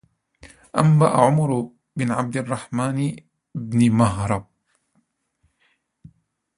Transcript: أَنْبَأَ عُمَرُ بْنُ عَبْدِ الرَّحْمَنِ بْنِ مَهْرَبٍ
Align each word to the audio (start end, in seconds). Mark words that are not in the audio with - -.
أَنْبَأَ 0.77 1.07
عُمَرُ 1.17 1.71
بْنُ 1.95 2.11
عَبْدِ 2.11 2.37
الرَّحْمَنِ 2.37 3.15
بْنِ 3.55 3.91
مَهْرَبٍ 3.91 4.45